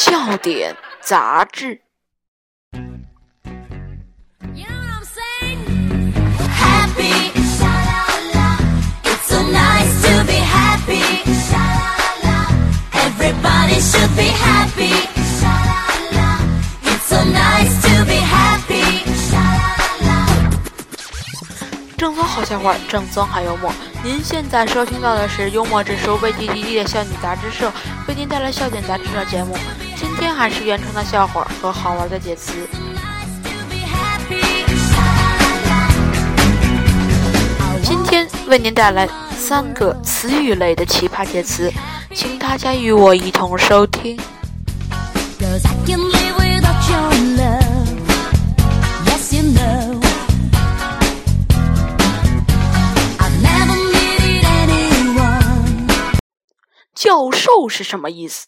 [0.00, 1.80] 笑点杂志。
[21.96, 23.72] 正宗好笑话，正宗好幽默。
[24.04, 27.72] 您现在收听到的是幽默指数为 D D D 的笑点杂志社
[28.06, 29.58] 为您带来笑点杂志的节目。
[29.98, 32.52] 今天还是原创的笑话和好玩的解词。
[37.82, 41.72] 今天为您带来三个词语类的奇葩解词，
[42.14, 44.16] 请大家与我一同收听。
[56.94, 58.46] 教授是什么意思？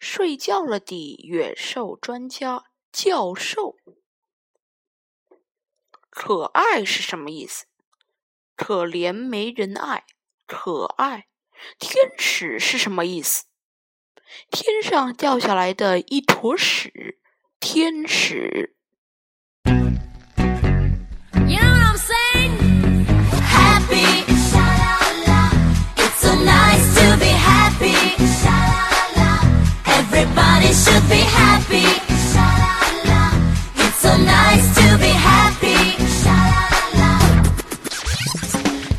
[0.00, 3.76] 睡觉了的远兽专家教授。
[6.08, 7.66] 可爱是什么意思？
[8.56, 10.06] 可怜没人爱，
[10.46, 11.28] 可爱。
[11.78, 13.44] 天使是什么意思？
[14.50, 17.20] 天上掉下来的一坨屎，
[17.60, 18.76] 天使。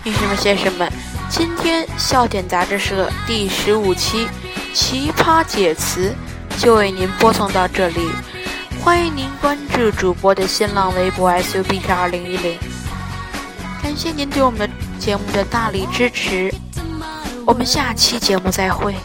[0.04, 0.92] 女士们、先生们，
[1.30, 4.28] 今天笑点杂志社第十五期
[4.74, 6.12] 奇葩解词
[6.58, 8.10] 就为您播送到这里，
[8.84, 12.58] 欢迎您关注主播的新浪微博 SUB 二零一零，
[13.84, 16.52] 感谢您对我们节目的大力支持，
[17.46, 18.96] 我们下期节目再会。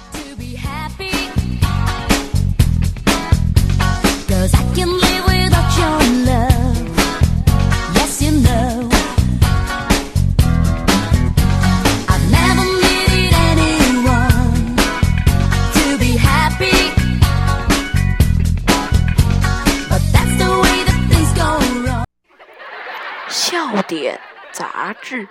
[23.57, 24.21] 笑点
[24.53, 25.27] 杂志。